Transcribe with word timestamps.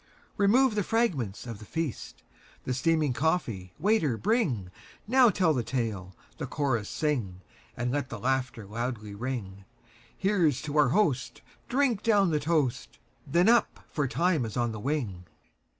Remove 0.35 0.73
the 0.73 0.81
fragments 0.81 1.45
of 1.45 1.59
the 1.59 1.63
feast! 1.63 2.23
The 2.63 2.73
steaming 2.73 3.13
coffee, 3.13 3.71
waiter, 3.77 4.17
bringNow 4.17 5.31
tell 5.31 5.53
the 5.53 5.61
tale, 5.61 6.15
the 6.39 6.47
chorus 6.47 6.89
sing, 6.89 7.41
And 7.77 7.91
let 7.91 8.09
the 8.09 8.17
laughter 8.17 8.65
loudly 8.65 9.13
ring; 9.13 9.63
Here 10.17 10.49
's 10.51 10.59
to 10.63 10.75
our 10.79 10.89
host, 10.89 11.43
drink 11.69 12.01
down 12.01 12.31
the 12.31 12.39
toast, 12.39 12.97
Then 13.27 13.47
up! 13.47 13.85
for 13.91 14.07
time 14.07 14.43
is 14.43 14.57
on 14.57 14.71
the 14.71 14.79
wing. 14.79 15.25